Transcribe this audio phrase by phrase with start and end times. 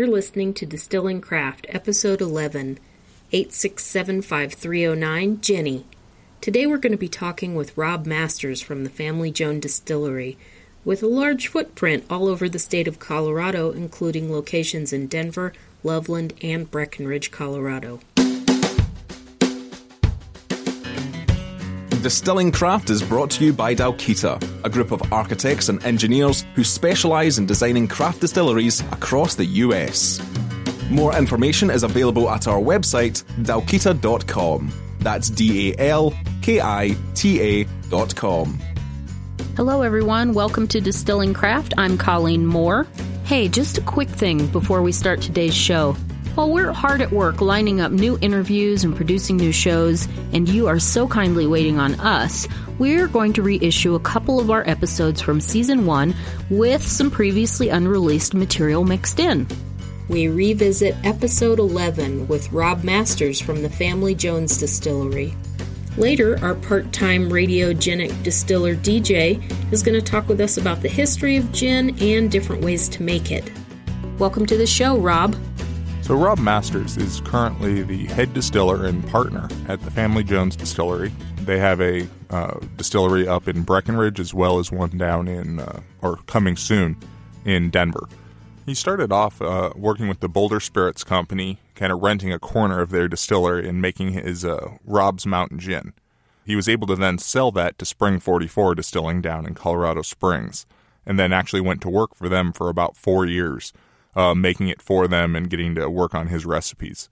[0.00, 2.78] You're listening to Distilling Craft, Episode 11,
[3.34, 5.84] 8675309, Jenny.
[6.40, 10.38] Today we're going to be talking with Rob Masters from the Family Jones Distillery,
[10.86, 15.52] with a large footprint all over the state of Colorado, including locations in Denver,
[15.84, 18.00] Loveland, and Breckenridge, Colorado.
[22.02, 26.64] Distilling Craft is brought to you by Dalkita, a group of architects and engineers who
[26.64, 30.18] specialise in designing craft distilleries across the US.
[30.88, 34.72] More information is available at our website, dalkita.com.
[35.00, 38.58] That's D A L K I T A.com.
[39.54, 40.32] Hello, everyone.
[40.32, 41.74] Welcome to Distilling Craft.
[41.76, 42.86] I'm Colleen Moore.
[43.24, 45.94] Hey, just a quick thing before we start today's show.
[46.40, 50.68] While we're hard at work lining up new interviews and producing new shows, and you
[50.68, 55.20] are so kindly waiting on us, we're going to reissue a couple of our episodes
[55.20, 56.14] from season one
[56.48, 59.46] with some previously unreleased material mixed in.
[60.08, 65.34] We revisit episode 11 with Rob Masters from the Family Jones Distillery.
[65.98, 70.88] Later, our part time radiogenic distiller DJ is going to talk with us about the
[70.88, 73.52] history of gin and different ways to make it.
[74.18, 75.36] Welcome to the show, Rob.
[76.10, 81.12] So, Rob Masters is currently the head distiller and partner at the Family Jones Distillery.
[81.42, 85.82] They have a uh, distillery up in Breckenridge as well as one down in, uh,
[86.02, 86.96] or coming soon,
[87.44, 88.08] in Denver.
[88.66, 92.80] He started off uh, working with the Boulder Spirits Company, kind of renting a corner
[92.80, 95.92] of their distillery and making his uh, Rob's Mountain Gin.
[96.44, 100.66] He was able to then sell that to Spring 44 Distilling down in Colorado Springs,
[101.06, 103.72] and then actually went to work for them for about four years
[104.14, 107.08] uh, making it for them and getting to work on his recipes.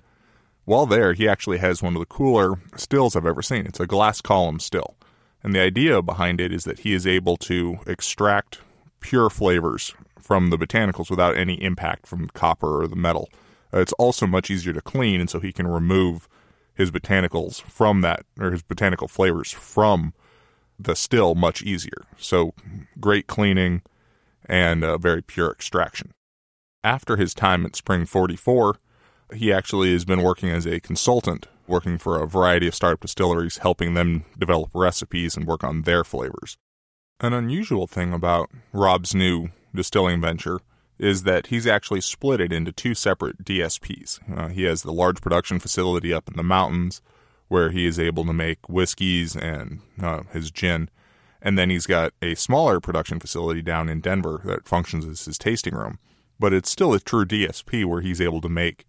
[0.64, 3.66] While there, he actually has one of the cooler stills I've ever seen.
[3.66, 4.96] It's a glass column still.
[5.42, 8.58] And the idea behind it is that he is able to extract
[9.00, 13.30] pure flavors from the botanicals without any impact from copper or the metal.
[13.72, 16.28] Uh, it's also much easier to clean, and so he can remove
[16.74, 20.12] his botanicals from that, or his botanical flavors from
[20.78, 22.04] the still much easier.
[22.18, 22.52] So
[23.00, 23.82] great cleaning
[24.44, 26.12] and uh, very pure extraction
[26.84, 28.76] after his time at Spring 44,
[29.34, 33.58] he actually has been working as a consultant, working for a variety of startup distilleries,
[33.58, 36.56] helping them develop recipes and work on their flavors.
[37.20, 40.60] An unusual thing about Rob's new distilling venture
[40.98, 44.18] is that he's actually split it into two separate DSPs.
[44.36, 47.00] Uh, he has the large production facility up in the mountains
[47.48, 50.90] where he is able to make whiskeys and uh, his gin.
[51.40, 55.38] And then he's got a smaller production facility down in Denver that functions as his
[55.38, 55.98] tasting room
[56.38, 58.86] but it's still a true DSP where he's able to make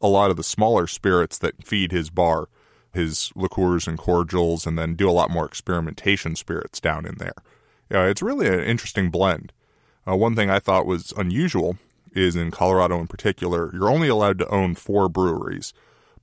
[0.00, 2.48] a lot of the smaller spirits that feed his bar,
[2.92, 7.34] his liqueurs and cordials, and then do a lot more experimentation spirits down in there.
[7.90, 9.52] It's really an interesting blend.
[10.06, 11.78] Uh, one thing I thought was unusual
[12.12, 15.72] is in Colorado in particular, you're only allowed to own four breweries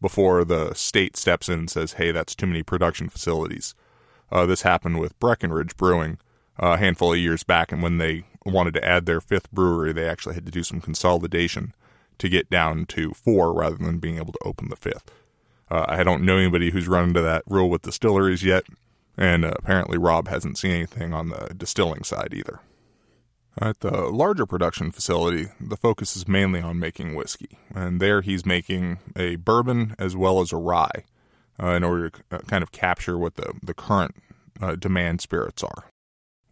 [0.02, 3.76] before the state steps in and says, hey, that's too many production facilities.
[4.32, 6.18] Uh, this happened with Breckenridge Brewing
[6.62, 9.92] uh, a handful of years back, and when they wanted to add their fifth brewery,
[9.94, 11.74] they actually had to do some consolidation
[12.18, 15.12] to get down to four rather than being able to open the fifth.
[15.70, 18.66] Uh, I don't know anybody who's run into that rule with distilleries yet,
[19.18, 22.60] and uh, apparently Rob hasn't seen anything on the distilling side either.
[23.60, 28.46] At the larger production facility, the focus is mainly on making whiskey, and there he's
[28.46, 31.06] making a bourbon as well as a rye
[31.62, 34.16] uh, in order to uh, kind of capture what the, the current
[34.62, 35.86] uh, demand spirits are.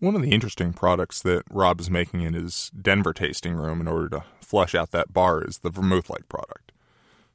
[0.03, 3.87] One of the interesting products that Rob is making in his Denver tasting room in
[3.87, 6.73] order to flush out that bar is the vermouth like product.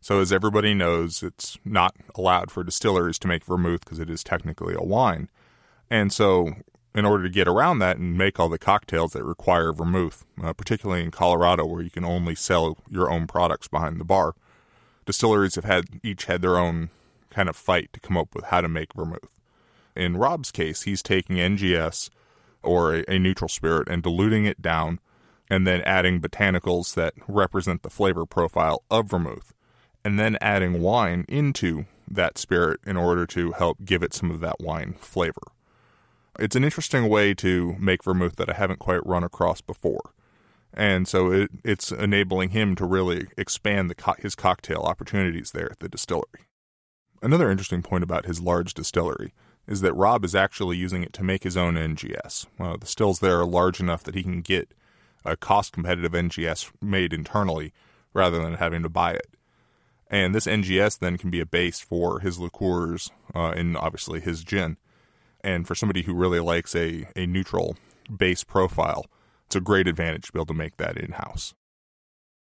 [0.03, 4.23] So, as everybody knows, it's not allowed for distilleries to make vermouth because it is
[4.23, 5.31] technically a wine.
[5.89, 6.57] And so,
[6.95, 10.53] in order to get around that and make all the cocktails that require vermouth, uh,
[10.53, 14.35] particularly in Colorado where you can only sell your own products behind the bar,
[15.07, 16.91] distilleries have had each had their own
[17.31, 19.31] kind of fight to come up with how to make vermouth.
[19.97, 22.11] In Rob's case, he's taking NGS
[22.63, 25.01] or a, a neutral spirit and diluting it down
[25.51, 29.53] and then adding botanicals that represent the flavor profile of vermouth
[30.05, 34.41] and then adding wine into that spirit in order to help give it some of
[34.41, 35.43] that wine flavor.
[36.39, 40.13] It's an interesting way to make vermouth that I haven't quite run across before.
[40.73, 45.81] And so it, it's enabling him to really expand co- his cocktail opportunities there at
[45.81, 46.47] the distillery.
[47.21, 49.33] Another interesting point about his large distillery
[49.69, 52.47] is that Rob is actually using it to make his own NGS.
[52.81, 54.73] The stills there are large enough that he can get
[55.25, 57.73] a cost competitive NGS made internally
[58.15, 59.29] rather than having to buy it.
[60.11, 64.43] And this NGS then can be a base for his liqueurs uh, and obviously his
[64.43, 64.79] gin.
[65.43, 67.77] And for somebody who really likes a, a neutral
[68.15, 69.05] base profile,
[69.47, 71.55] it's a great advantage to be able to make that in house.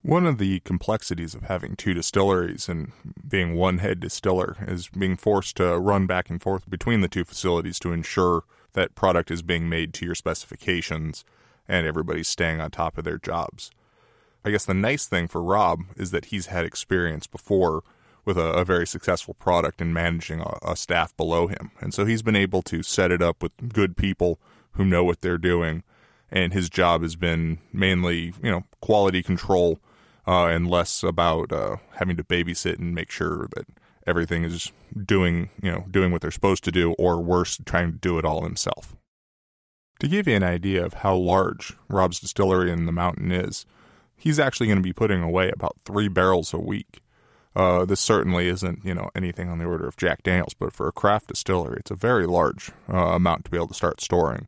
[0.03, 2.93] One of the complexities of having two distilleries and
[3.27, 7.25] being one head distiller is being forced to run back and forth between the two
[7.25, 11.25] facilities to ensure that product is being made to your specifications
[11.67, 13.71] and everybody's staying on top of their jobs.
[14.45, 17.83] I guess the nice thing for Rob is that he's had experience before
[18.25, 21.73] with a, a very successful product and managing a, a staff below him.
[21.81, 24.39] And so he's been able to set it up with good people
[24.73, 25.83] who know what they're doing.
[26.31, 29.81] And his job has been mainly, you know, quality control
[30.29, 33.67] uh, and less about uh, having to babysit and make sure that
[34.07, 34.71] everything is
[35.07, 38.27] doing, you know, doing what they're supposed to do, or worse, trying to do it
[38.27, 38.95] all himself.
[40.01, 43.65] To give you an idea of how large Rob's distillery in the mountain is,
[44.17, 47.01] he's actually going to be putting away about three barrels a week.
[47.57, 50.87] Uh, this certainly isn't, you know, anything on the order of Jack Daniels, but for
[50.87, 54.47] a craft distillery, it's a very large uh, amount to be able to start storing.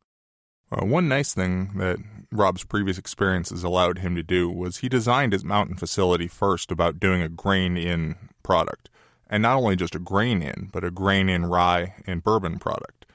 [0.73, 1.99] Uh, one nice thing that
[2.31, 7.01] Rob's previous experiences allowed him to do was he designed his mountain facility first about
[7.01, 8.89] doing a grain in product.
[9.29, 13.07] And not only just a grain in, but a grain in rye and bourbon product.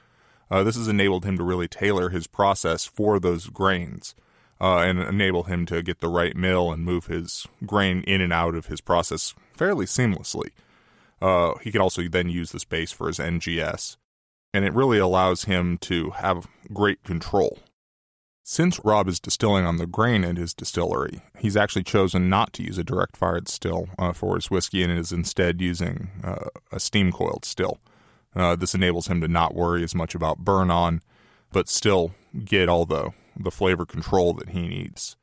[0.50, 4.14] Uh, this has enabled him to really tailor his process for those grains
[4.60, 8.32] uh, and enable him to get the right mill and move his grain in and
[8.32, 10.50] out of his process fairly seamlessly.
[11.20, 13.96] Uh, he can also then use the space for his NGS,
[14.56, 17.58] and it really allows him to have great control
[18.48, 22.62] since Rob is distilling on the grain at his distillery, he's actually chosen not to
[22.62, 26.78] use a direct fired still uh, for his whiskey and is instead using uh, a
[26.78, 27.80] steam coiled still.
[28.36, 31.02] Uh, this enables him to not worry as much about burn on,
[31.50, 32.14] but still
[32.44, 35.16] get all the, the flavor control that he needs.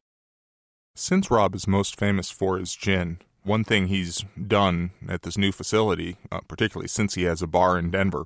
[0.93, 5.53] Since Rob is most famous for his gin, one thing he's done at this new
[5.53, 8.25] facility, uh, particularly since he has a bar in Denver,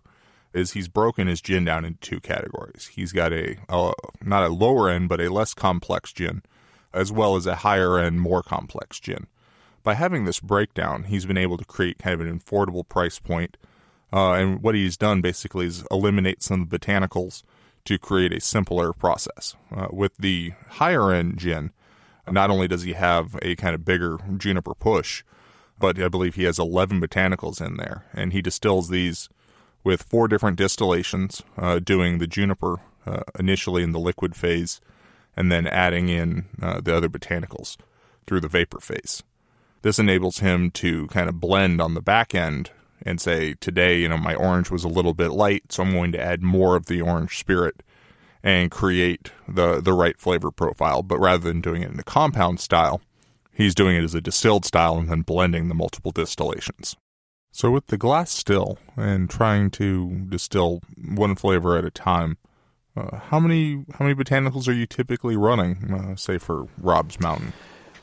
[0.53, 2.91] is he's broken his gin down into two categories.
[2.93, 6.41] He's got a, a not a lower end, but a less complex gin,
[6.93, 9.27] as well as a higher end, more complex gin.
[9.83, 13.57] By having this breakdown, he's been able to create kind of an affordable price point.
[14.11, 17.43] Uh, and what he's done basically is eliminate some of the botanicals
[17.85, 19.55] to create a simpler process.
[19.73, 21.71] Uh, with the higher end gin,
[22.29, 25.23] not only does he have a kind of bigger juniper push,
[25.79, 29.29] but I believe he has 11 botanicals in there, and he distills these
[29.87, 32.75] with four different distillations, uh, doing the juniper
[33.05, 34.81] uh, initially in the liquid phase,
[35.37, 37.77] and then adding in uh, the other botanicals
[38.25, 39.23] through the vapor phase.
[39.83, 42.71] This enables him to kind of blend on the back end
[43.03, 46.11] and say, today, you know, my orange was a little bit light, so I'm going
[46.11, 47.81] to add more of the orange spirit
[48.43, 51.01] and create the, the right flavor profile.
[51.01, 52.99] But rather than doing it in a compound style,
[53.53, 56.97] he's doing it as a distilled style and then blending the multiple distillations.
[57.57, 62.37] So with the glass still and trying to distill one flavor at a time,
[62.95, 67.53] uh, how many how many botanicals are you typically running, uh, say for Rob's Mountain?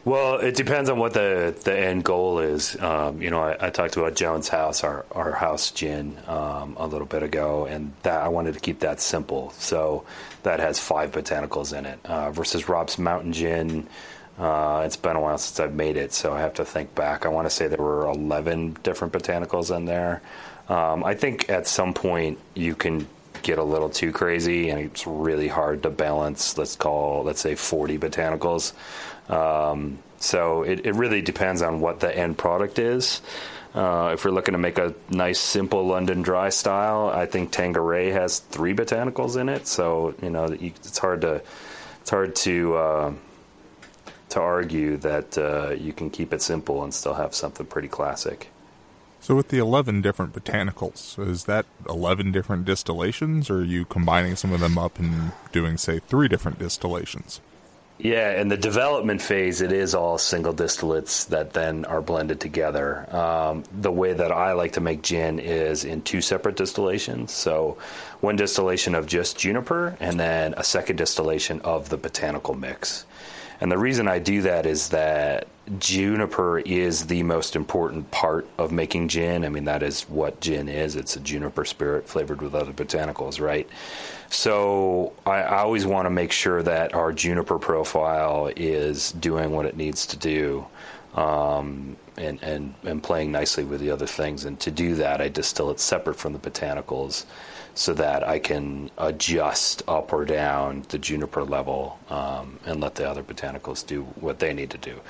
[0.04, 2.76] Well, it depends on what the, the end goal is.
[2.80, 6.86] Um, you know, I, I, talked about Jones House, our, our house gin, um, a
[6.86, 9.50] little bit ago, and that I wanted to keep that simple.
[9.50, 10.04] So
[10.42, 13.86] that has five botanicals in it uh, versus Rob's Mountain Gin.
[14.38, 17.24] Uh, it's been a while since I've made it, so I have to think back.
[17.24, 20.22] I want to say there were 11 different botanicals in there.
[20.68, 23.06] Um, I think at some point you can
[23.42, 26.58] get a little too crazy, and it's really hard to balance.
[26.58, 28.72] Let's call, let's say, 40 botanicals.
[29.30, 33.20] Um, so it, it, really depends on what the end product is.
[33.74, 38.10] Uh, if we're looking to make a nice, simple London dry style, I think Tanqueray
[38.10, 39.66] has three botanicals in it.
[39.66, 41.42] So you know, it's hard to
[42.00, 43.12] it's hard to uh,
[44.34, 48.48] to argue that uh, you can keep it simple and still have something pretty classic.
[49.20, 54.36] So, with the 11 different botanicals, is that 11 different distillations, or are you combining
[54.36, 57.40] some of them up and doing, say, three different distillations?
[57.96, 63.06] Yeah, in the development phase, it is all single distillates that then are blended together.
[63.14, 67.30] Um, the way that I like to make gin is in two separate distillations.
[67.30, 67.78] So,
[68.20, 73.06] one distillation of just juniper, and then a second distillation of the botanical mix.
[73.60, 75.46] And the reason I do that is that
[75.78, 79.44] juniper is the most important part of making gin.
[79.44, 80.96] I mean, that is what gin is.
[80.96, 83.68] It's a juniper spirit flavored with other botanicals, right?
[84.34, 89.64] So I, I always want to make sure that our juniper profile is doing what
[89.64, 90.66] it needs to do.
[91.14, 94.44] Um, and, and, and playing nicely with the other things.
[94.44, 97.24] And to do that, I distill it separate from the botanicals
[97.74, 103.08] so that I can adjust up or down the juniper level um, and let the
[103.08, 105.00] other botanicals do what they need to do.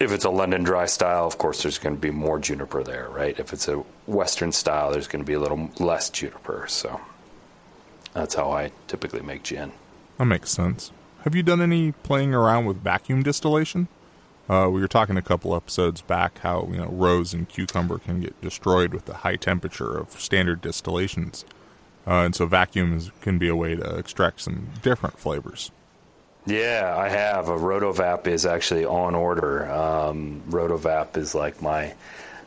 [0.00, 3.08] If it's a London dry style, of course, there's going to be more juniper there,
[3.10, 3.38] right?
[3.38, 6.66] If it's a Western style, there's going to be a little less juniper.
[6.68, 7.00] So
[8.12, 9.72] that's how I typically make gin.
[10.18, 10.92] That makes sense.
[11.24, 13.88] Have you done any playing around with vacuum distillation?
[14.48, 18.20] Uh, we were talking a couple episodes back how you know rose and cucumber can
[18.20, 21.44] get destroyed with the high temperature of standard distillations,
[22.06, 25.70] uh, and so vacuums can be a way to extract some different flavors.
[26.46, 27.48] Yeah, I have.
[27.48, 29.70] A Rotovap is actually on order.
[29.70, 31.94] Um, Rotovap is like my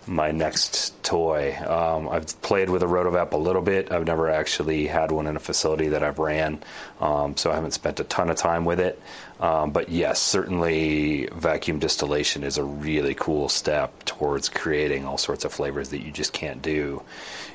[0.08, 1.56] my next toy.
[1.58, 3.92] Um, I've played with a Rotovap a little bit.
[3.92, 6.62] I've never actually had one in a facility that I've ran,
[7.00, 9.02] um, so I haven't spent a ton of time with it.
[9.40, 15.44] Um, but yes, certainly vacuum distillation is a really cool step towards creating all sorts
[15.44, 17.02] of flavors that you just can't do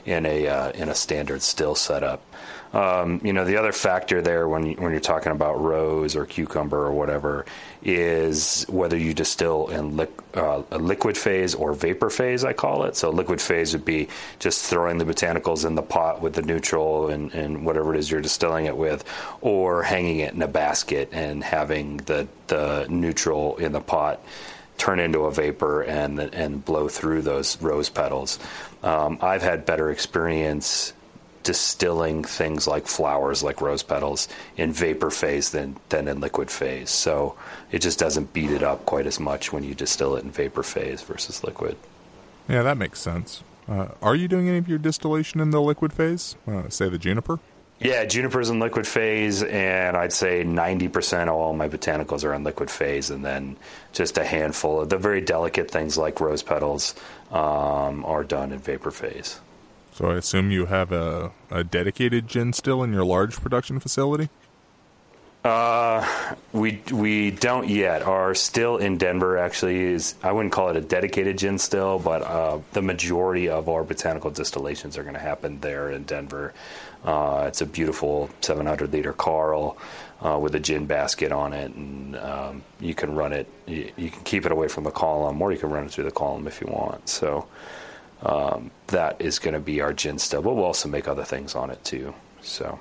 [0.09, 2.23] in a uh, in a standard still setup.
[2.73, 6.27] Um, you know, the other factor there when you, when you're talking about rose or
[6.27, 7.47] cucumber or whatever
[7.83, 12.85] is whether you distill in li- uh, a liquid phase or vapor phase, I call
[12.85, 12.95] it.
[12.95, 17.09] So liquid phase would be just throwing the botanicals in the pot with the neutral
[17.09, 19.03] and, and whatever it is you're distilling it with,
[19.41, 24.21] or hanging it in a basket and having the the neutral in the pot
[24.79, 28.39] turn into a vapor and and blow through those rose petals.
[28.83, 30.95] Um, I've had better experience
[31.49, 36.91] distilling things like flowers, like rose petals, in vapor phase than, than in liquid phase.
[36.91, 37.37] So
[37.73, 40.63] it just doesn't beat it up quite as much when you distill it in vapor
[40.63, 41.77] phase versus liquid.
[42.49, 43.43] Yeah, that makes sense.
[43.67, 46.37] Uh, are you doing any of your distillation in the liquid phase?
[46.47, 47.39] Uh, say the juniper?
[47.81, 52.43] Yeah, juniper's in liquid phase, and I'd say 90% of all my botanicals are in
[52.43, 53.57] liquid phase, and then
[53.93, 56.97] just a handful of the very delicate things like rose petals
[57.31, 59.41] um, are done in vapor phase.
[59.93, 64.29] So I assume you have a, a dedicated gin still in your large production facility?
[65.45, 66.07] Uh,
[66.53, 68.03] we we don't yet.
[68.03, 70.17] Our still in Denver actually is.
[70.23, 74.31] I wouldn't call it a dedicated gin still, but uh, the majority of our botanical
[74.31, 76.55] distillations are going to happen there in Denver.
[77.05, 79.79] Uh, it's a beautiful 700 liter Carl
[80.21, 83.47] uh, with a gin basket on it, and um, you can run it.
[83.67, 86.05] You, you, can keep it away from the column, or you can run it through
[86.05, 87.09] the column if you want.
[87.09, 87.47] So
[88.23, 91.55] um, that is going to be our gin still, but we'll also make other things
[91.55, 92.13] on it too.
[92.43, 92.81] So.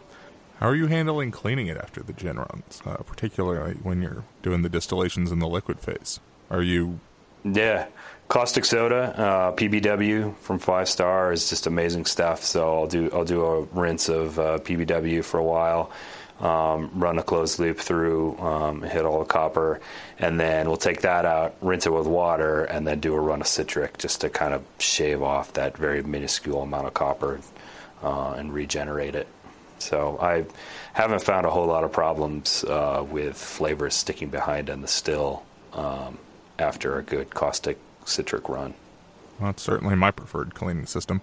[0.60, 4.64] How are you handling cleaning it after the gin runs, uh, particularly when you're doing
[4.64, 6.20] the distillations in the liquid phase?
[6.50, 7.00] Are you?
[7.44, 7.86] Yeah,
[8.28, 12.44] caustic soda, uh, PBW from Five Star is just amazing stuff.
[12.44, 15.92] So I'll do I'll do a rinse of uh, PBW for a while,
[16.40, 19.80] um, run a closed loop through, um, hit all the copper,
[20.18, 23.42] and then we'll take that out, rinse it with water, and then do a run
[23.42, 27.42] of citric just to kind of shave off that very minuscule amount of copper
[28.02, 29.28] uh, and regenerate it.
[29.80, 30.46] So I
[30.94, 35.44] haven't found a whole lot of problems uh, with flavors sticking behind in the still
[35.74, 36.18] um,
[36.60, 38.74] after a good caustic citric run.
[39.40, 41.22] Well, that's certainly my preferred cleaning system.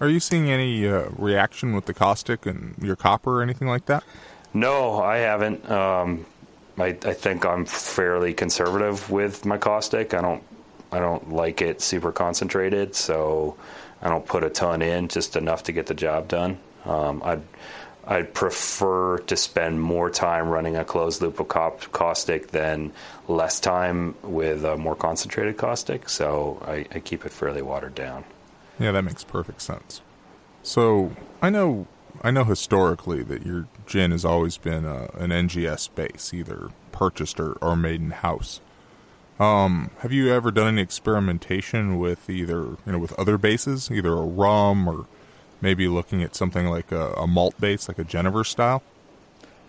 [0.00, 3.86] Are you seeing any uh, reaction with the caustic and your copper or anything like
[3.86, 4.02] that?
[4.52, 5.68] No, I haven't.
[5.70, 6.26] Um,
[6.78, 10.14] I, I think I'm fairly conservative with my caustic.
[10.14, 10.42] I don't
[10.90, 13.56] I don't like it super concentrated, so
[14.00, 16.58] I don't put a ton in, just enough to get the job done.
[16.84, 17.42] Um, I'd
[18.06, 21.48] I'd prefer to spend more time running a closed loop of
[21.92, 22.92] caustic than
[23.28, 26.08] less time with a more concentrated caustic.
[26.08, 28.24] So I, I keep it fairly watered down.
[28.78, 30.02] Yeah, that makes perfect sense.
[30.62, 31.86] So I know
[32.22, 37.40] I know historically that your gin has always been a, an NGS base, either purchased
[37.40, 38.60] or, or made in house.
[39.40, 44.12] Um, have you ever done any experimentation with either you know with other bases, either
[44.12, 45.06] a rum or
[45.64, 48.82] maybe looking at something like a, a malt base, like a Genever style?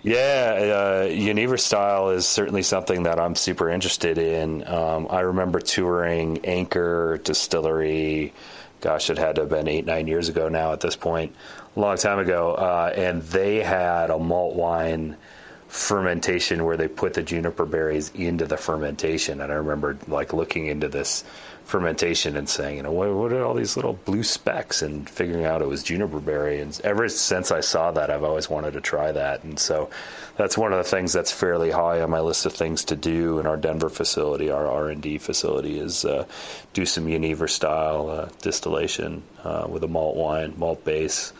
[0.03, 4.67] Yeah, uh, style is certainly something that I'm super interested in.
[4.67, 8.33] Um, I remember touring Anchor Distillery.
[8.81, 11.33] Gosh, it had to have been eight, nine years ago now at this point,
[11.75, 12.53] a long time ago.
[12.53, 15.17] Uh, and they had a malt wine
[15.69, 19.41] fermentation where they put the juniper berries into the fermentation.
[19.41, 21.23] And I remember like looking into this
[21.65, 25.45] fermentation and saying, you know, what, what, are all these little blue specks and figuring
[25.45, 26.61] out it was juniper berry.
[26.61, 29.43] And ever since I saw that, I've always wanted to try that.
[29.43, 29.89] And so
[30.37, 33.39] that's one of the things that's fairly high on my list of things to do
[33.39, 36.25] in our Denver facility, our R&D facility is uh,
[36.73, 41.33] do some Genever style uh, distillation uh, with a malt wine, malt base.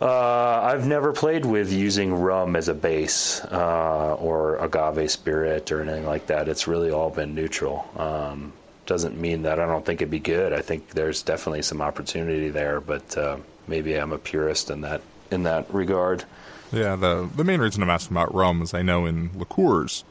[0.00, 5.82] Uh, I've never played with using rum as a base uh, or agave spirit or
[5.82, 6.48] anything like that.
[6.48, 7.86] It's really all been neutral.
[7.96, 8.54] Um,
[8.90, 10.52] doesn't mean that I don't think it'd be good.
[10.52, 13.36] I think there's definitely some opportunity there, but uh,
[13.68, 16.24] maybe I'm a purist in that in that regard.
[16.72, 20.02] Yeah, the the main reason I'm asking about rum is I know in liqueurs,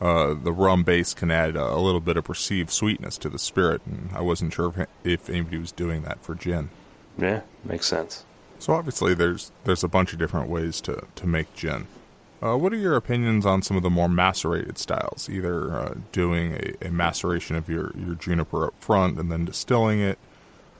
[0.00, 3.38] uh, the rum base can add a, a, little bit of perceived sweetness to the
[3.38, 6.70] spirit, and I wasn't sure if, if anybody was doing that for gin.
[7.18, 8.24] Yeah, makes sense.
[8.58, 11.86] So obviously, there's there's a bunch of different ways to to make gin.
[12.42, 15.28] Uh, what are your opinions on some of the more macerated styles?
[15.30, 20.00] Either uh, doing a, a, maceration of your, your juniper up front and then distilling
[20.00, 20.18] it,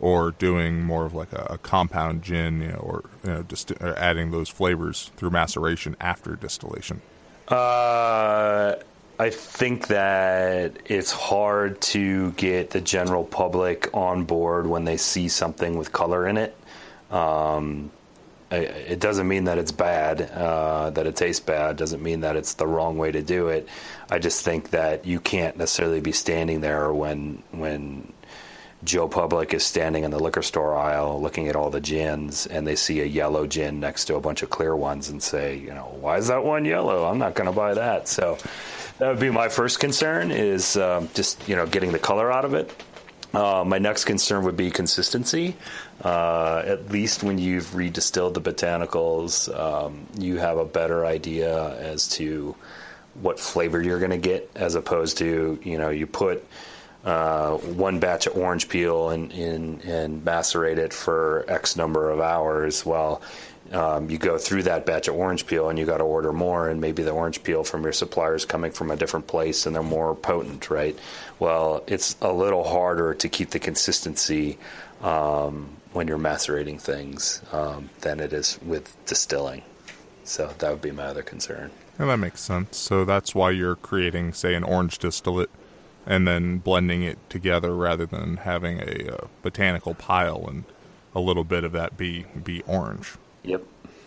[0.00, 3.80] or doing more of like a, a compound gin, you know, or you know, disti-
[3.80, 7.00] or adding those flavors through maceration after distillation.
[7.46, 8.74] Uh,
[9.20, 15.28] I think that it's hard to get the general public on board when they see
[15.28, 16.56] something with color in it.
[17.12, 17.92] Um,
[18.56, 21.76] it doesn't mean that it's bad, uh, that it tastes bad.
[21.76, 23.68] Doesn't mean that it's the wrong way to do it.
[24.10, 28.12] I just think that you can't necessarily be standing there when when
[28.84, 32.66] Joe Public is standing in the liquor store aisle looking at all the gins and
[32.66, 35.72] they see a yellow gin next to a bunch of clear ones and say, you
[35.72, 37.04] know, why is that one yellow?
[37.04, 38.08] I'm not going to buy that.
[38.08, 38.38] So
[38.98, 42.44] that would be my first concern is um, just you know getting the color out
[42.44, 42.74] of it.
[43.34, 45.56] Uh, my next concern would be consistency.
[46.04, 52.08] Uh, at least when you've redistilled the botanicals, um, you have a better idea as
[52.08, 52.54] to
[53.14, 56.44] what flavor you're going to get, as opposed to you know you put
[57.04, 62.20] uh, one batch of orange peel and, and, and macerate it for X number of
[62.20, 62.86] hours.
[62.86, 63.22] Well,
[63.72, 66.68] um, you go through that batch of orange peel and you got to order more,
[66.68, 69.74] and maybe the orange peel from your supplier is coming from a different place and
[69.74, 70.98] they're more potent, right?
[71.38, 74.58] Well, it's a little harder to keep the consistency
[75.02, 79.62] um, when you're macerating things um, than it is with distilling.
[80.24, 81.70] So that would be my other concern.
[81.98, 82.76] Yeah, that makes sense.
[82.76, 85.50] So that's why you're creating, say, an orange distillate
[86.06, 90.64] and then blending it together rather than having a, a uh, botanical pile and
[91.14, 93.14] a little bit of that be be orange.
[93.44, 93.64] Yep.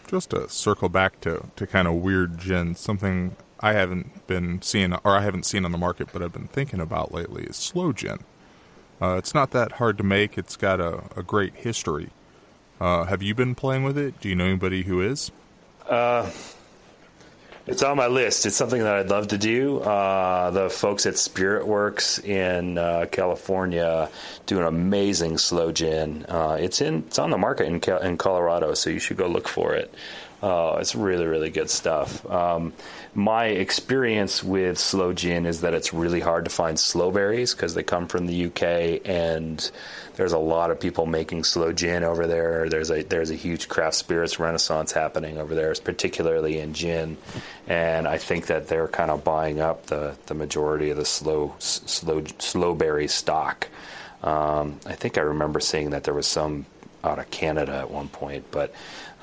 [0.08, 4.94] Just to circle back to, to kind of weird gin, something I haven't been seeing,
[4.94, 7.94] or I haven't seen on the market, but I've been thinking about lately is sloe
[7.94, 8.20] gin.
[9.02, 10.38] Uh, it's not that hard to make.
[10.38, 12.10] It's got a, a great history.
[12.80, 14.20] Uh, have you been playing with it?
[14.20, 15.32] Do you know anybody who is?
[15.88, 16.30] Uh,
[17.68, 18.46] it's on my list.
[18.46, 19.80] It's something that I'd love to do.
[19.80, 24.10] Uh, the folks at Spirit Works in uh, California
[24.46, 26.26] do an amazing sloe gin.
[26.28, 29.48] Uh, it's in it's on the market in in Colorado, so you should go look
[29.48, 29.94] for it.
[30.46, 32.24] Uh, it's really really good stuff.
[32.30, 32.72] Um,
[33.16, 37.74] my experience with sloe gin is that it's really hard to find sloe berries because
[37.74, 39.72] they come from the UK and
[40.18, 42.70] there's a lot of people making sloe gin over there.
[42.70, 47.18] There's a there's a huge craft spirits renaissance happening over there, particularly in gin,
[47.66, 51.56] and I think that they're kind of buying up the, the majority of the sloe
[51.58, 53.68] slow sloe berry stock.
[54.22, 56.68] Um, I think I remember seeing that there was some
[57.04, 58.74] out of Canada at one point, but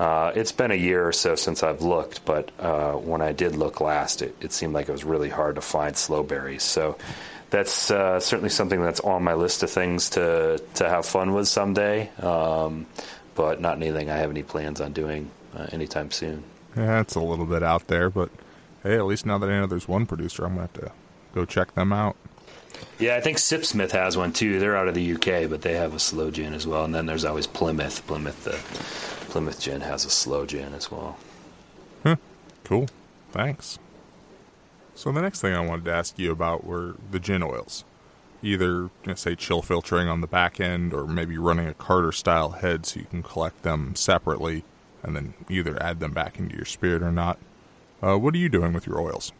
[0.02, 2.24] uh, it's been a year or so since I've looked.
[2.24, 5.54] But uh, when I did look last, it, it, seemed like it was really hard
[5.54, 6.64] to find sloe berries.
[6.64, 6.98] So
[7.50, 11.46] that's uh, certainly something that's on my list of things to to have fun with
[11.46, 12.10] someday.
[12.18, 12.86] Um,
[13.36, 16.42] but not anything I have any plans on doing uh, anytime soon.
[16.76, 18.30] Yeah, it's a little bit out there, but
[18.82, 20.92] hey, at least now that I know there's one producer, I'm gonna have to
[21.32, 22.16] go check them out.
[22.98, 24.58] Yeah, I think Sipsmith has one too.
[24.58, 26.84] They're out of the UK, but they have a sloe gin as well.
[26.84, 28.04] And then there's always Plymouth.
[28.06, 28.58] Plymouth, the
[29.32, 31.16] Plymouth gin has a sloe gin as well.
[32.02, 32.16] Huh.
[32.64, 32.88] Cool.
[33.30, 33.78] Thanks.
[34.94, 37.84] So the next thing I wanted to ask you about were the gin oils.
[38.42, 42.84] Either say chill filtering on the back end, or maybe running a Carter style head
[42.84, 44.64] so you can collect them separately,
[45.02, 47.38] and then either add them back into your spirit or not.
[48.02, 49.32] Uh, what are you doing with your oils?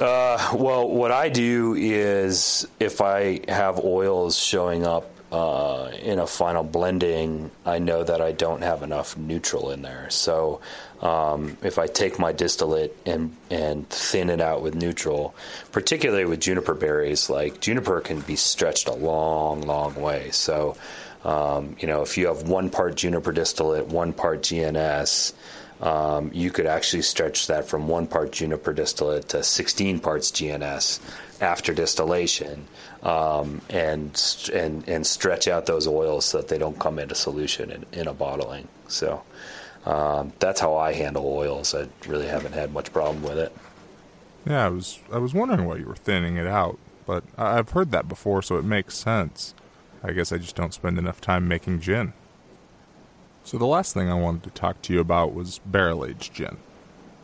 [0.00, 6.26] Uh, well, what I do is if I have oils showing up uh, in a
[6.26, 10.08] final blending, I know that I don't have enough neutral in there.
[10.10, 10.60] So
[11.00, 15.34] um, if I take my distillate and and thin it out with neutral,
[15.72, 20.30] particularly with juniper berries, like juniper can be stretched a long, long way.
[20.30, 20.76] So
[21.24, 25.32] um, you know, if you have one part juniper distillate, one part GNS.
[25.78, 31.00] Um, you could actually stretch that from one part juniper distillate to 16 parts GNS
[31.40, 32.66] after distillation,
[33.02, 34.20] um, and
[34.52, 38.08] and and stretch out those oils so that they don't come into solution in, in
[38.08, 38.68] a bottling.
[38.88, 39.22] So
[39.84, 41.74] um, that's how I handle oils.
[41.74, 43.54] I really haven't had much problem with it.
[44.46, 47.90] Yeah, I was I was wondering why you were thinning it out, but I've heard
[47.92, 49.54] that before, so it makes sense.
[50.02, 52.12] I guess I just don't spend enough time making gin.
[53.42, 56.56] So the last thing I wanted to talk to you about was barrel aged gin.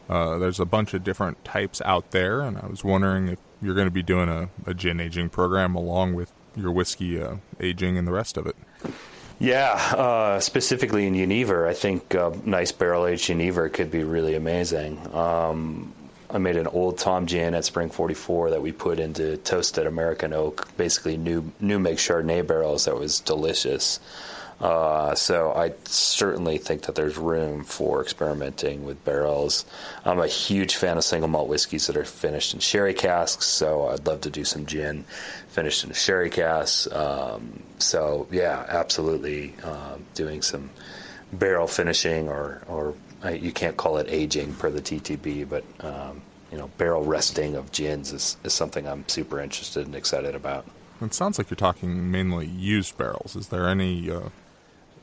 [0.09, 3.75] Uh, there's a bunch of different types out there, and I was wondering if you're
[3.75, 7.96] going to be doing a, a gin aging program along with your whiskey uh, aging
[7.96, 8.57] and the rest of it.
[9.38, 14.35] Yeah, uh, specifically in Genever, I think uh, nice barrel aged Genever could be really
[14.35, 15.01] amazing.
[15.14, 15.92] Um,
[16.31, 20.33] I made an old Tom Gin at Spring 44 that we put into toasted American
[20.33, 24.01] oak, basically new new make Chardonnay barrels that was delicious.
[24.62, 29.66] Uh, so I certainly think that there's room for experimenting with barrels.
[30.05, 33.88] I'm a huge fan of single malt whiskeys that are finished in sherry casks, so
[33.88, 35.05] I'd love to do some gin
[35.48, 36.92] finished in a sherry cask.
[36.94, 40.70] Um, so yeah, absolutely um, doing some
[41.33, 42.94] barrel finishing or or
[43.33, 46.22] you can't call it aging per the TTB, but um,
[46.53, 50.66] you know barrel resting of gins is, is something I'm super interested and excited about.
[51.01, 53.35] It sounds like you're talking mainly used barrels.
[53.35, 54.09] Is there any?
[54.09, 54.29] Uh...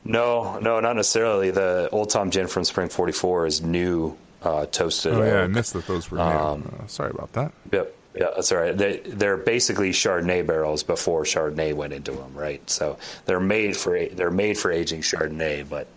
[0.03, 1.51] No, no, not necessarily.
[1.51, 5.13] The Old Tom Gin from Spring 44 is new uh, toasted.
[5.13, 5.41] Oh yeah.
[5.41, 6.23] I missed that those were new.
[6.23, 7.51] Um, uh, sorry about that.
[7.71, 7.95] Yep.
[8.15, 8.75] Yeah, that's all right.
[8.75, 12.67] They, they're basically Chardonnay barrels before Chardonnay went into them, right?
[12.69, 15.87] So they're made for they're made for aging Chardonnay, but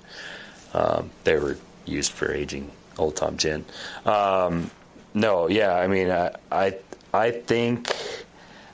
[0.75, 3.65] um, they were used for aging Old Tom gin.
[4.05, 4.71] Um,
[5.15, 6.77] no, yeah, I mean, I, I,
[7.13, 7.95] I think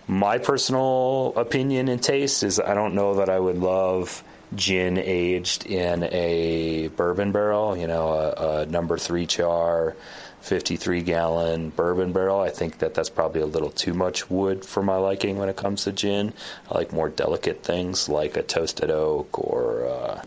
[0.06, 4.22] my personal opinion and taste is I don't know that I would love
[4.54, 7.76] gin aged in a bourbon barrel.
[7.76, 9.96] You know, a, a number three char.
[10.40, 12.40] 53 gallon bourbon barrel.
[12.40, 15.56] I think that that's probably a little too much wood for my liking when it
[15.56, 16.32] comes to gin.
[16.70, 20.22] I like more delicate things like a toasted oak or uh,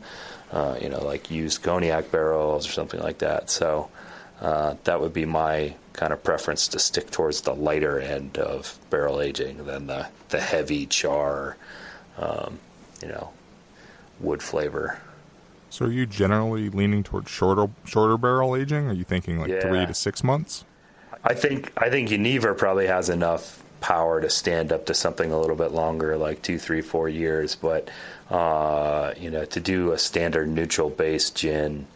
[0.52, 3.50] uh, you know, like used cognac barrels or something like that.
[3.50, 3.90] So
[4.42, 8.78] uh, that would be my kind of preference to stick towards the lighter end of
[8.90, 11.58] barrel aging than the, the heavy char,
[12.18, 12.60] um,
[13.02, 13.32] you know,
[14.22, 15.00] wood flavor.
[15.70, 18.88] So are you generally leaning towards shorter shorter barrel aging?
[18.88, 19.62] Are you thinking like yeah.
[19.62, 20.66] three to six months?
[21.24, 25.40] I think I think Genever probably has enough power to stand up to something a
[25.40, 27.56] little bit longer, like two, three, four years.
[27.56, 27.90] But
[28.30, 31.88] uh, you know, to do a standard neutral base gin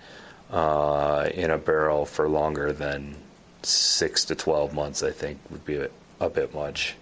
[0.51, 3.15] uh, in a barrel for longer than
[3.63, 6.95] six to 12 months, I think would be a, a, bit much.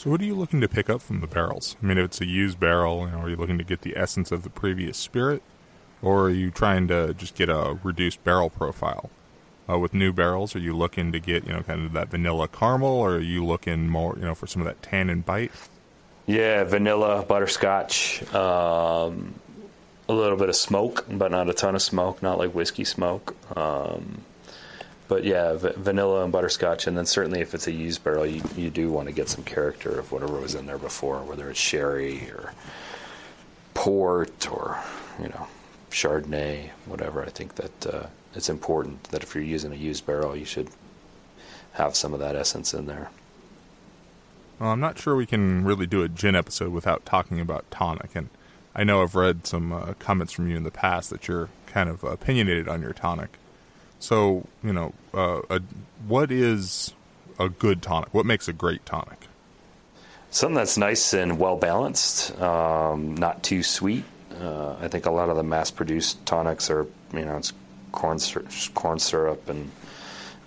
[0.00, 1.76] So, what are you looking to pick up from the barrels?
[1.82, 3.98] I mean, if it's a used barrel, you know, are you looking to get the
[3.98, 5.42] essence of the previous spirit,
[6.00, 9.10] or are you trying to just get a reduced barrel profile?
[9.68, 12.48] Uh, with new barrels, are you looking to get you know kind of that vanilla
[12.48, 15.52] caramel, or are you looking more you know for some of that tannin bite?
[16.26, 19.34] Yeah, vanilla, butterscotch, um,
[20.08, 23.36] a little bit of smoke, but not a ton of smoke, not like whiskey smoke.
[23.54, 24.22] Um,
[25.10, 28.40] but yeah, v- vanilla and butterscotch, and then certainly if it's a used barrel, you,
[28.56, 31.58] you do want to get some character of whatever was in there before, whether it's
[31.58, 32.54] sherry or
[33.74, 34.78] port or
[35.20, 35.48] you know
[35.90, 37.24] Chardonnay, whatever.
[37.24, 40.70] I think that uh, it's important that if you're using a used barrel, you should
[41.72, 43.10] have some of that essence in there.
[44.60, 48.14] Well, I'm not sure we can really do a gin episode without talking about tonic,
[48.14, 48.28] and
[48.76, 51.88] I know I've read some uh, comments from you in the past that you're kind
[51.88, 53.39] of opinionated on your tonic.
[54.00, 55.60] So, you know, uh, a,
[56.08, 56.94] what is
[57.38, 58.12] a good tonic?
[58.12, 59.28] What makes a great tonic?
[60.30, 64.04] Something that's nice and well balanced, um, not too sweet.
[64.40, 67.52] Uh, I think a lot of the mass-produced tonics are, you know, it's
[67.92, 68.18] corn
[68.74, 69.70] corn syrup and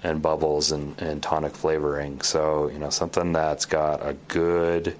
[0.03, 2.21] and bubbles and, and tonic flavoring.
[2.21, 4.95] So you know something that's got a good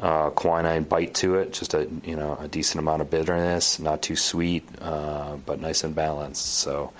[0.00, 4.02] uh, quinine bite to it, just a you know a decent amount of bitterness, not
[4.02, 6.46] too sweet, uh, but nice and balanced.
[6.46, 6.92] So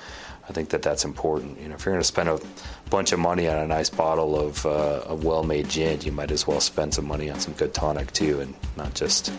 [0.48, 1.61] I think that that's important.
[1.61, 2.38] You know, if you're going to spend a
[2.88, 6.46] bunch of money on a nice bottle of uh, a well-made gin, you might as
[6.46, 9.32] well spend some money on some good tonic too, and not just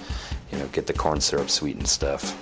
[0.52, 2.36] you know get the corn syrup sweetened stuff.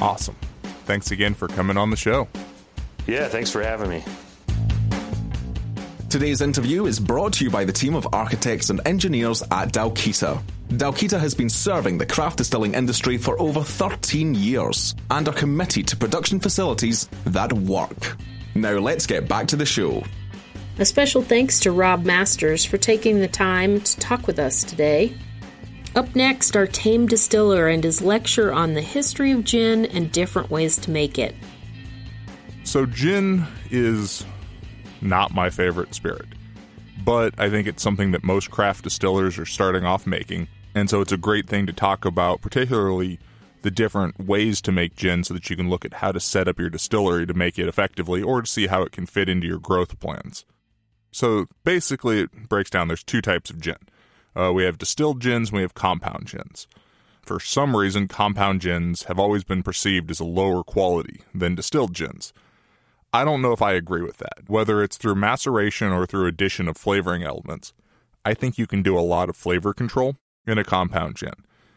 [0.00, 0.36] Awesome.
[0.84, 2.28] Thanks again for coming on the show.
[3.06, 4.04] Yeah, thanks for having me.
[6.08, 10.40] Today's interview is brought to you by the team of architects and engineers at Dalkita.
[10.68, 15.86] Dalkita has been serving the craft distilling industry for over 13 years and are committed
[15.88, 18.16] to production facilities that work.
[18.56, 20.02] Now let's get back to the show.
[20.78, 25.16] A special thanks to Rob Masters for taking the time to talk with us today.
[25.94, 30.50] Up next, our tame distiller and his lecture on the history of gin and different
[30.50, 31.34] ways to make it.
[32.64, 34.26] So, gin is
[35.00, 36.26] not my favorite spirit.
[37.04, 40.48] But I think it's something that most craft distillers are starting off making.
[40.76, 43.18] And so it's a great thing to talk about, particularly
[43.62, 46.46] the different ways to make gin so that you can look at how to set
[46.48, 49.46] up your distillery to make it effectively or to see how it can fit into
[49.46, 50.44] your growth plans.
[51.10, 53.78] So basically, it breaks down there's two types of gin.
[54.36, 56.68] Uh, we have distilled gins, we have compound gins.
[57.22, 61.94] For some reason, compound gins have always been perceived as a lower quality than distilled
[61.94, 62.34] gins.
[63.14, 64.40] I don't know if I agree with that.
[64.46, 67.72] Whether it's through maceration or through addition of flavoring elements,
[68.26, 71.32] I think you can do a lot of flavor control in a compound gin.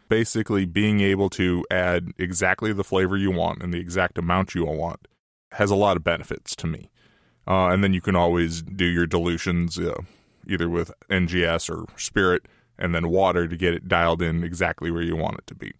[0.08, 4.66] Basically, being able to add exactly the flavor you want and the exact amount you
[4.66, 5.08] want
[5.54, 6.90] has a lot of benefits to me.
[7.48, 10.02] Uh, and then you can always do your dilutions uh,
[10.48, 15.02] either with NGS or spirit and then water to get it dialed in exactly where
[15.02, 15.74] you want it to be.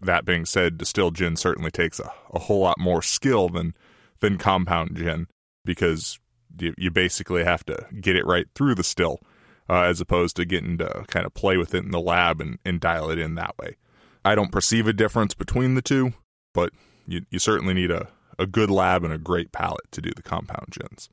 [0.00, 3.74] That being said, distilled gin certainly takes a, a whole lot more skill than
[4.20, 5.26] than compound gin
[5.64, 6.18] because
[6.58, 9.20] you, you basically have to get it right through the still
[9.68, 12.58] uh, as opposed to getting to kind of play with it in the lab and,
[12.64, 13.76] and dial it in that way.
[14.24, 16.12] I don't perceive a difference between the two,
[16.52, 16.72] but
[17.06, 20.22] you, you certainly need a, a good lab and a great palate to do the
[20.22, 21.08] compound gins.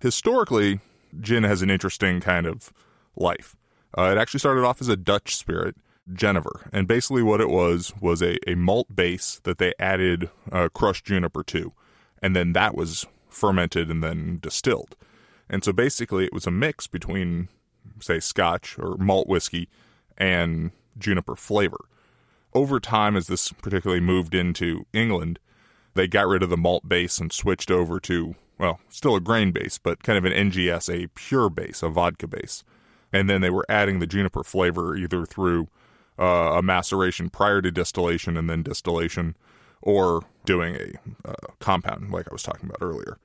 [0.00, 0.80] Historically,
[1.20, 2.72] gin has an interesting kind of
[3.16, 3.54] life.
[3.96, 5.76] Uh, it actually started off as a Dutch spirit,
[6.10, 10.68] Genever, and basically what it was was a, a malt base that they added uh,
[10.74, 11.72] crushed juniper to,
[12.20, 14.96] and then that was fermented and then distilled.
[15.48, 17.48] And so basically it was a mix between,
[18.00, 19.68] say, scotch or malt whiskey
[20.18, 21.84] and juniper flavor.
[22.54, 25.38] Over time, as this particularly moved into England,
[25.94, 29.52] they got rid of the malt base and switched over to, well, still a grain
[29.52, 32.64] base, but kind of an NGS, a pure base, a vodka base.
[33.12, 35.68] And then they were adding the juniper flavor either through
[36.18, 39.34] uh, a maceration prior to distillation and then distillation,
[39.80, 43.18] or doing a uh, compound like I was talking about earlier.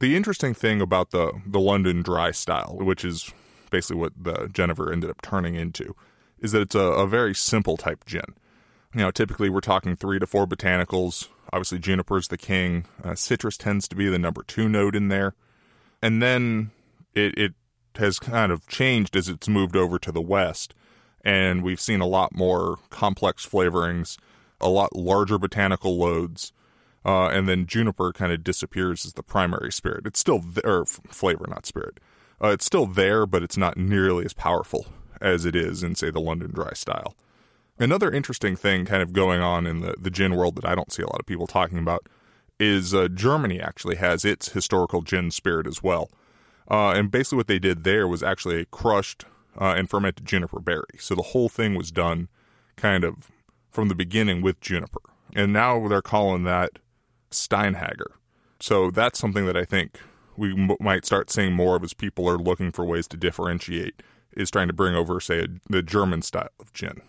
[0.00, 3.32] The interesting thing about the the London dry style, which is
[3.72, 5.96] basically what the Genever ended up turning into,
[6.38, 8.36] is that it's a, a very simple type gin.
[8.94, 11.28] You know, typically we're talking three to four botanicals.
[11.52, 12.84] Obviously, juniper's the king.
[13.02, 15.34] Uh, citrus tends to be the number two note in there,
[16.00, 16.70] and then
[17.14, 17.54] it, it
[17.96, 20.74] has kind of changed as it's moved over to the west,
[21.24, 24.18] and we've seen a lot more complex flavorings,
[24.60, 26.52] a lot larger botanical loads,
[27.04, 30.06] uh, and then juniper kind of disappears as the primary spirit.
[30.06, 31.98] It's still there, flavor, not spirit.
[32.42, 34.86] Uh, it's still there, but it's not nearly as powerful
[35.20, 37.14] as it is in, say, the London dry style.
[37.78, 40.92] Another interesting thing kind of going on in the, the gin world that I don't
[40.92, 42.08] see a lot of people talking about
[42.58, 46.10] is uh, Germany actually has its historical gin spirit as well.
[46.70, 49.24] Uh, and basically, what they did there was actually a crushed
[49.60, 50.98] uh, and fermented juniper berry.
[50.98, 52.28] So the whole thing was done
[52.76, 53.30] kind of
[53.70, 55.00] from the beginning with juniper.
[55.34, 56.78] And now they're calling that
[57.30, 58.12] Steinhager.
[58.60, 59.98] So that's something that I think
[60.36, 64.02] we m- might start seeing more of as people are looking for ways to differentiate,
[64.36, 67.02] is trying to bring over, say, a, the German style of gin.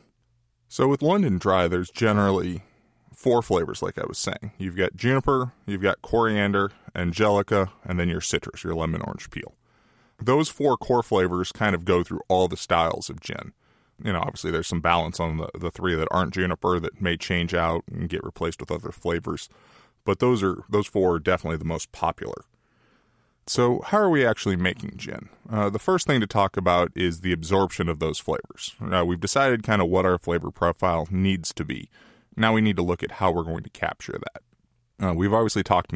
[0.68, 2.64] So with London Dry, there's generally
[3.14, 4.52] four flavors, like I was saying.
[4.58, 9.54] You've got juniper, you've got coriander, angelica, and then your citrus, your lemon orange peel.
[10.20, 13.54] Those four core flavors kind of go through all the styles of gin.
[14.04, 17.18] You know, obviously there's some balance on the, the three that aren't juniper that may
[17.18, 19.50] change out and get replaced with other flavors.
[20.06, 22.44] But those are those four are definitely the most popular.
[23.46, 25.28] So, how are we actually making gin?
[25.50, 28.74] Uh, the first thing to talk about is the absorption of those flavors.
[28.82, 31.90] Uh, we've decided kind of what our flavor profile needs to be.
[32.38, 35.06] Now we need to look at how we're going to capture that.
[35.06, 35.94] Uh, we've obviously talked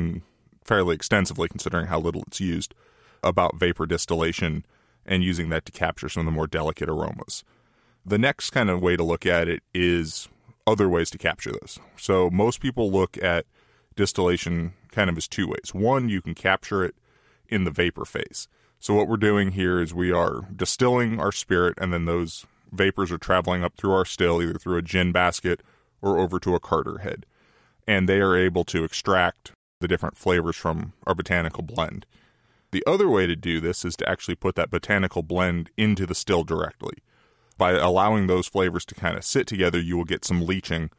[0.65, 2.75] fairly extensively, considering how little it's used,
[3.23, 4.65] about vapor distillation
[5.05, 7.45] and using that to capture some of the more delicate aromas.
[8.05, 10.27] The next kind of way to look at it is
[10.65, 11.79] other ways to capture this.
[11.95, 13.45] So most people look at
[13.95, 15.73] distillation kind of as two ways.
[15.73, 16.95] One, you can capture it
[17.49, 18.47] in the vapor phase.
[18.79, 23.11] So what we're doing here is we are distilling our spirit and then those vapors
[23.11, 25.61] are traveling up through our still either through a gin basket
[26.01, 27.25] or over to a carter head.
[27.87, 32.05] And they are able to extract the different flavors from our botanical blend.
[32.71, 36.15] The other way to do this is to actually put that botanical blend into the
[36.15, 36.97] still directly.
[37.57, 40.91] By allowing those flavors to kind of sit together, you will get some leaching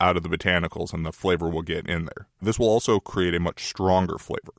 [0.00, 2.28] out of the botanicals and the flavor will get in there.
[2.40, 4.54] This will also create a much stronger flavor.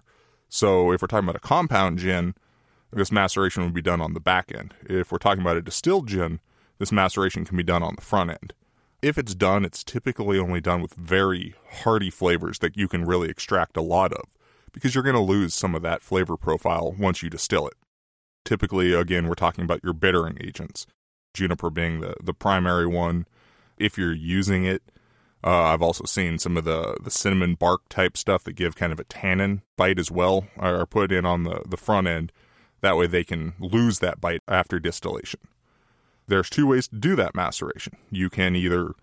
[0.49, 2.33] So if we're talking about a compound gin,
[2.91, 4.73] this maceration would be done on the back end.
[4.81, 6.39] If we're talking about a distilled gin,
[6.79, 8.53] this maceration can be done on the front end.
[9.01, 13.29] If it's done, it's typically only done with very hearty flavors that you can really
[13.29, 14.35] extract a lot of
[14.73, 17.75] because you're going to lose some of that flavor profile once you distill it.
[18.43, 20.87] Typically, again, we're talking about your bittering agents,
[21.33, 23.25] juniper being the, the primary one.
[23.77, 24.81] If you're using it,
[25.43, 28.91] uh, I've also seen some of the, the cinnamon bark type stuff that give kind
[28.91, 32.31] of a tannin bite as well, are put in on the, the front end.
[32.81, 35.39] That way they can lose that bite after distillation.
[36.27, 37.97] There's two ways to do that maceration.
[38.11, 38.93] You can either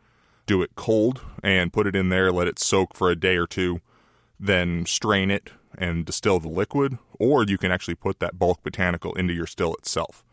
[0.47, 3.47] do it cold and put it in there, let it soak for a day or
[3.47, 3.81] two,
[4.39, 9.13] then strain it and distill the liquid, or you can actually put that bulk botanical
[9.15, 10.25] into your still itself.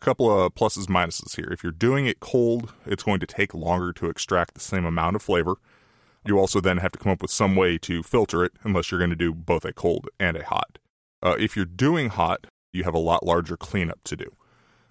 [0.00, 1.48] A couple of pluses minuses here.
[1.50, 5.16] If you're doing it cold, it's going to take longer to extract the same amount
[5.16, 5.56] of flavor.
[6.24, 9.00] You also then have to come up with some way to filter it, unless you're
[9.00, 10.78] going to do both a cold and a hot.
[11.22, 14.36] Uh, if you're doing hot, you have a lot larger cleanup to do.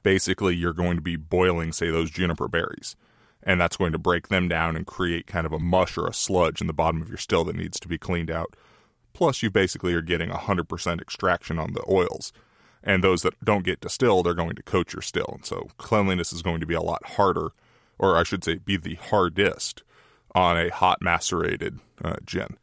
[0.02, 2.96] Basically, you're going to be boiling, say, those juniper berries
[3.46, 6.14] and that's going to break them down and create kind of a mush or a
[6.14, 8.56] sludge in the bottom of your still that needs to be cleaned out.
[9.14, 12.34] Plus, you basically are getting 100% extraction on the oils.
[12.86, 15.32] And those that don't get distilled are going to coat your still.
[15.34, 17.50] And so cleanliness is going to be a lot harder,
[17.98, 19.82] or I should say, be the hardest
[20.36, 22.58] on a hot macerated uh, gin.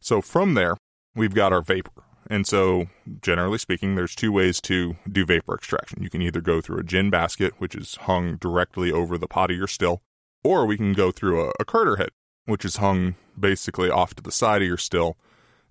[0.00, 0.76] So from there,
[1.14, 2.04] we've got our vapor.
[2.30, 2.86] And so,
[3.20, 6.02] generally speaking, there's two ways to do vapor extraction.
[6.02, 9.50] You can either go through a gin basket, which is hung directly over the pot
[9.50, 10.00] of your still,
[10.44, 12.10] or we can go through a, a carter head,
[12.44, 15.16] which is hung basically off to the side of your still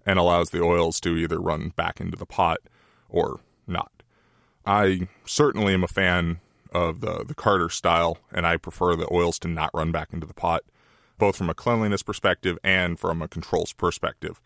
[0.06, 2.58] and allows the oils to either run back into the pot
[3.08, 3.92] or not.
[4.66, 6.40] I certainly am a fan
[6.72, 10.28] of the, the carter style, and I prefer the oils to not run back into
[10.28, 10.64] the pot,
[11.18, 14.40] both from a cleanliness perspective and from a controls perspective.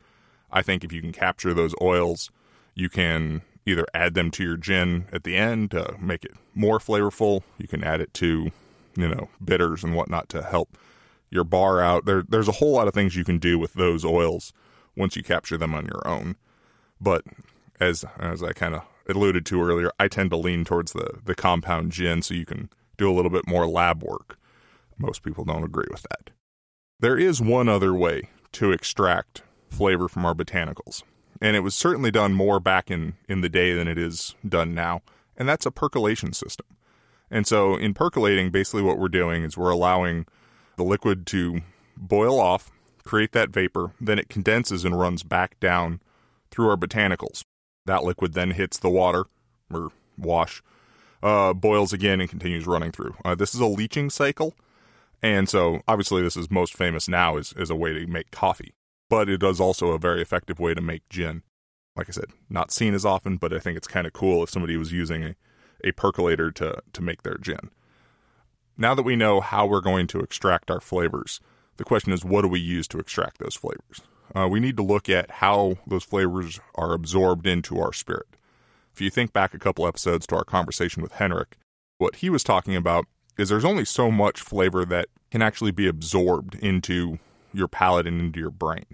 [0.51, 2.31] I think if you can capture those oils,
[2.75, 6.79] you can either add them to your gin at the end to make it more
[6.79, 7.41] flavorful.
[7.57, 8.51] You can add it to,
[8.95, 10.77] you know, bitters and whatnot to help
[11.29, 12.05] your bar out.
[12.05, 14.53] There, there's a whole lot of things you can do with those oils
[14.95, 16.35] once you capture them on your own.
[17.01, 17.23] But
[17.79, 21.35] as as I kind of alluded to earlier, I tend to lean towards the the
[21.35, 24.37] compound gin, so you can do a little bit more lab work.
[24.97, 26.31] Most people don't agree with that.
[26.99, 31.03] There is one other way to extract flavor from our botanicals.
[31.41, 34.73] And it was certainly done more back in, in the day than it is done
[34.73, 35.01] now.
[35.35, 36.67] And that's a percolation system.
[37.29, 40.27] And so, in percolating, basically what we're doing is we're allowing
[40.77, 41.61] the liquid to
[41.97, 42.71] boil off,
[43.03, 45.99] create that vapor, then it condenses and runs back down
[46.51, 47.43] through our botanicals.
[47.85, 49.25] That liquid then hits the water
[49.73, 50.61] or wash,
[51.21, 53.15] uh, boils again, and continues running through.
[53.25, 54.53] Uh, this is a leaching cycle.
[55.21, 58.73] And so, obviously, this is most famous now as, as a way to make coffee
[59.13, 61.43] but it is also a very effective way to make gin.
[61.95, 64.49] Like I said, not seen as often, but I think it's kind of cool if
[64.49, 65.35] somebody was using a,
[65.83, 67.69] a percolator to, to make their gin.
[68.75, 71.39] Now that we know how we're going to extract our flavors,
[71.77, 74.01] the question is what do we use to extract those flavors?
[74.35, 78.27] Uh, we need to look at how those flavors are absorbed into our spirit.
[78.93, 81.57] If you think back a couple episodes to our conversation with Henrik,
[81.97, 83.05] what he was talking about
[83.37, 87.19] is there's only so much flavor that can actually be absorbed into
[87.53, 88.85] your palate and into your brain.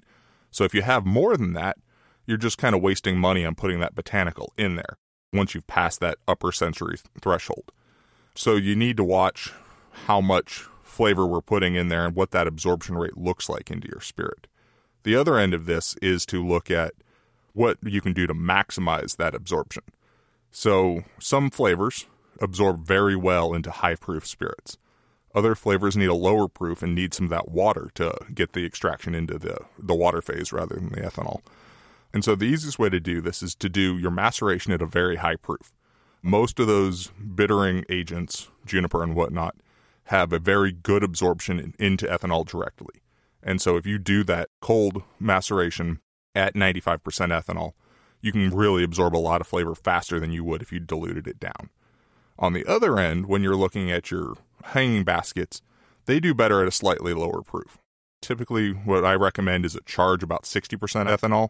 [0.51, 1.77] So if you have more than that,
[2.25, 4.97] you're just kind of wasting money on putting that botanical in there
[5.33, 7.71] once you've passed that upper sensory threshold.
[8.35, 9.51] So you need to watch
[10.05, 13.87] how much flavor we're putting in there and what that absorption rate looks like into
[13.87, 14.47] your spirit.
[15.09, 16.93] The other end of this is to look at
[17.53, 19.81] what you can do to maximize that absorption.
[20.51, 22.05] So some flavors
[22.39, 24.77] absorb very well into high proof spirits.
[25.33, 28.67] Other flavors need a lower proof and need some of that water to get the
[28.67, 31.41] extraction into the, the water phase rather than the ethanol.
[32.13, 34.85] And so the easiest way to do this is to do your maceration at a
[34.85, 35.73] very high proof.
[36.21, 39.55] Most of those bittering agents, juniper and whatnot,
[40.03, 43.01] have a very good absorption into ethanol directly.
[43.41, 45.99] And so if you do that cold maceration
[46.35, 47.73] at 95% ethanol,
[48.21, 51.27] you can really absorb a lot of flavor faster than you would if you diluted
[51.27, 51.69] it down.
[52.37, 55.61] On the other end, when you're looking at your hanging baskets,
[56.05, 57.77] they do better at a slightly lower proof.
[58.21, 61.49] Typically, what I recommend is a charge about 60% ethanol.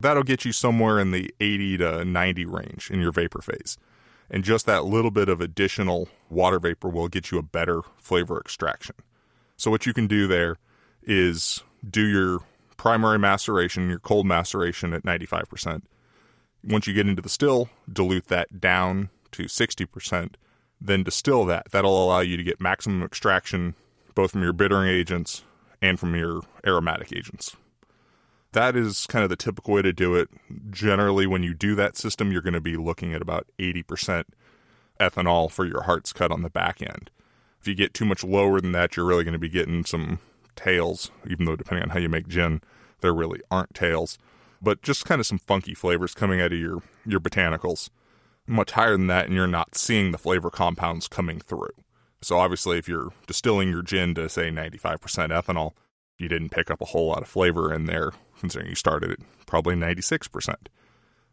[0.00, 3.76] That'll get you somewhere in the 80 to 90 range in your vapor phase.
[4.30, 8.40] And just that little bit of additional water vapor will get you a better flavor
[8.40, 8.94] extraction.
[9.56, 10.56] So, what you can do there
[11.02, 12.40] is do your
[12.76, 15.82] primary maceration, your cold maceration at 95%.
[16.62, 20.34] Once you get into the still, dilute that down to 60%
[20.80, 21.70] then distill that.
[21.70, 23.74] That'll allow you to get maximum extraction
[24.14, 25.44] both from your bittering agents
[25.80, 27.56] and from your aromatic agents.
[28.52, 30.28] That is kind of the typical way to do it.
[30.70, 34.24] Generally, when you do that system, you're going to be looking at about 80%
[34.98, 37.10] ethanol for your hearts cut on the back end.
[37.60, 40.18] If you get too much lower than that, you're really going to be getting some
[40.62, 42.60] tails, even though depending on how you make gin,
[43.00, 44.18] there really aren't tails.
[44.62, 47.88] But just kind of some funky flavors coming out of your, your botanicals
[48.46, 51.70] much higher than that and you're not seeing the flavor compounds coming through.
[52.20, 55.72] So obviously if you're distilling your gin to say 95% ethanol,
[56.18, 59.18] you didn't pick up a whole lot of flavor in there considering you started at
[59.46, 60.54] probably 96%.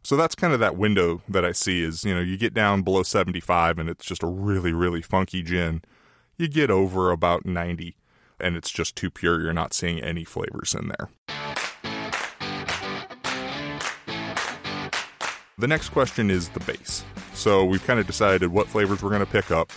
[0.03, 2.83] So that's kind of that window that I see is, you know, you get down
[2.83, 5.81] below 75 and it's just a really really funky gin.
[6.37, 7.97] You get over about 90
[8.39, 11.09] and it's just too pure, you're not seeing any flavors in there.
[15.59, 17.03] The next question is the base.
[17.33, 19.71] So we've kind of decided what flavors we're going to pick up.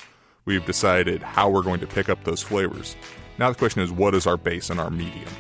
[0.45, 2.97] We've decided how we're going to pick up those flavors.
[3.39, 5.31] Now the question is what is our base and our medium?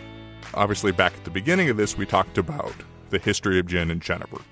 [0.55, 2.72] Obviously, back at the beginning of this, we talked about
[3.11, 4.42] the history of gin and Genever.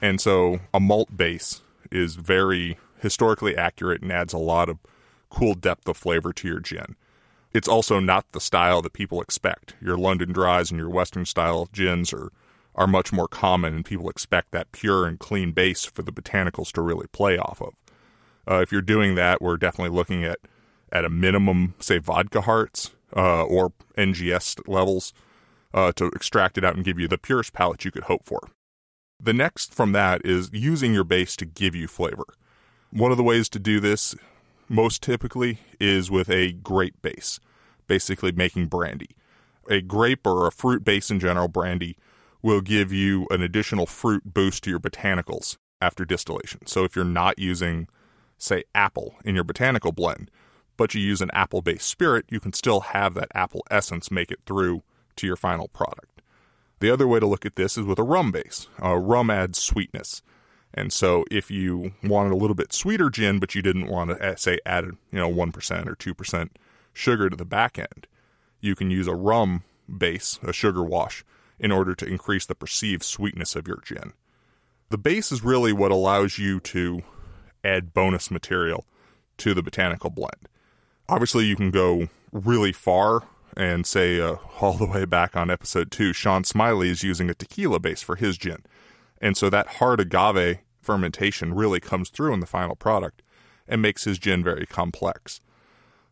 [0.00, 4.78] And so a malt base is very historically accurate and adds a lot of
[5.30, 6.96] cool depth of flavor to your gin.
[7.54, 9.76] It's also not the style that people expect.
[9.80, 12.30] Your London dries and your Western style gins are
[12.74, 16.72] are much more common, and people expect that pure and clean base for the botanicals
[16.72, 17.74] to really play off of.
[18.50, 20.40] Uh, if you're doing that, we're definitely looking at
[20.90, 25.12] at a minimum, say vodka hearts uh, or NGS levels
[25.72, 28.40] uh, to extract it out and give you the purest palate you could hope for.
[29.20, 32.26] The next from that is using your base to give you flavor.
[32.90, 34.14] One of the ways to do this
[34.68, 37.40] most typically is with a grape base,
[37.86, 39.10] basically making brandy.
[39.68, 41.96] A grape or a fruit base in general, brandy,
[42.42, 46.66] will give you an additional fruit boost to your botanicals after distillation.
[46.66, 47.88] So if you're not using,
[48.36, 50.30] say, apple in your botanical blend,
[50.76, 54.30] but you use an apple based spirit, you can still have that apple essence make
[54.30, 54.82] it through
[55.16, 56.20] to your final product.
[56.80, 58.66] The other way to look at this is with a rum base.
[58.82, 60.22] Uh, rum adds sweetness.
[60.74, 64.32] And so if you wanted a little bit sweeter gin, but you didn't want to
[64.32, 66.48] uh, say add you know 1% or 2%
[66.94, 68.06] sugar to the back end,
[68.60, 69.64] you can use a rum
[69.98, 71.24] base, a sugar wash,
[71.58, 74.14] in order to increase the perceived sweetness of your gin.
[74.88, 77.02] The base is really what allows you to
[77.62, 78.86] add bonus material
[79.38, 80.48] to the botanical blend.
[81.08, 83.24] Obviously, you can go really far
[83.56, 87.34] and say uh, all the way back on episode two, Sean Smiley is using a
[87.34, 88.64] tequila base for his gin.
[89.20, 93.22] And so that hard agave fermentation really comes through in the final product
[93.66, 95.40] and makes his gin very complex.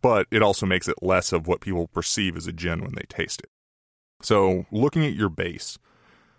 [0.03, 3.07] But it also makes it less of what people perceive as a gin when they
[3.09, 3.50] taste it.
[4.20, 5.78] So, looking at your base,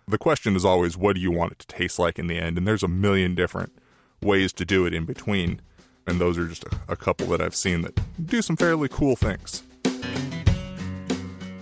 [0.06, 2.58] the question is always what do you want it to taste like in the end?
[2.58, 3.72] And there's a million different
[4.22, 5.60] ways to do it in between.
[6.06, 9.62] And those are just a, couple that I've seen that do some fairly cool things.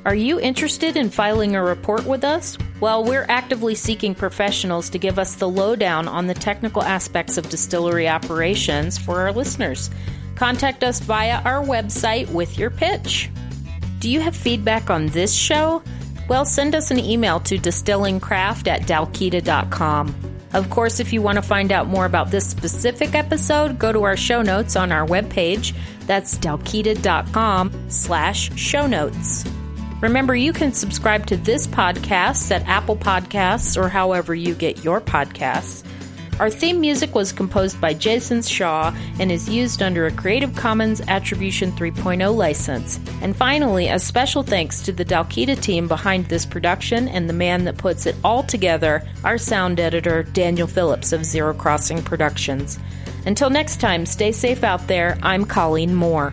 [0.05, 2.59] Are you interested in filing a report with us?
[2.81, 7.49] Well, we're actively seeking professionals to give us the lowdown on the technical aspects of
[7.49, 9.91] distillery operations for our listeners.
[10.43, 13.31] Contact us via our website with your pitch.
[14.01, 15.85] Do you have feedback on this show?
[16.29, 20.13] Well, send us an email to distillingcraft at dalkita.com.
[20.53, 24.03] Of course, if you want to find out more about this specific episode, go to
[24.03, 25.77] our show notes on our webpage.
[26.09, 29.45] That's dalkita.com slash show notes.
[30.01, 35.01] Remember, you can subscribe to this podcast at Apple Podcasts or however you get your
[35.01, 35.87] podcasts.
[36.41, 41.03] Our theme music was composed by Jason Shaw and is used under a Creative Commons
[41.07, 42.99] Attribution 3.0 license.
[43.21, 47.65] And finally, a special thanks to the Dalkita team behind this production and the man
[47.65, 52.79] that puts it all together, our sound editor, Daniel Phillips of Zero Crossing Productions.
[53.27, 55.19] Until next time, stay safe out there.
[55.23, 56.33] I'm Colleen Moore.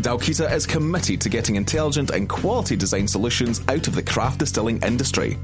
[0.00, 4.82] Dalkita is committed to getting intelligent and quality design solutions out of the craft distilling
[4.82, 5.38] industry.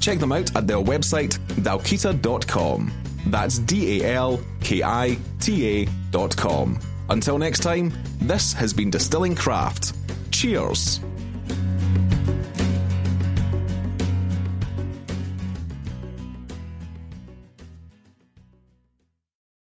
[0.00, 3.03] Check them out at their website, dalkita.com.
[3.26, 6.78] That's D A L K I T A dot com.
[7.10, 9.94] Until next time, this has been Distilling Craft.
[10.30, 11.00] Cheers.